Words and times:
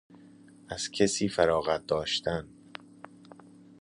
از 0.69 0.91
کسی 0.91 1.29
فراغت 1.29 1.85
داشتن 1.87 2.47